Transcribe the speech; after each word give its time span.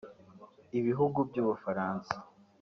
Ibihugu 0.79 1.17
by’Ubufaransa 1.29 2.15